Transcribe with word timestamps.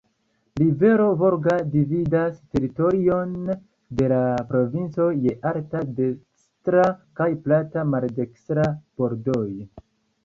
Rivero 0.59 1.03
Volga 1.23 1.57
dividas 1.73 2.39
teritorion 2.55 3.35
de 3.99 4.09
la 4.13 4.23
provinco 4.53 5.09
je 5.27 5.37
alta 5.53 5.83
dekstra 6.01 6.87
kaj 7.21 7.31
plata 7.47 7.87
maldekstra 7.95 8.69
bordoj. 9.01 9.49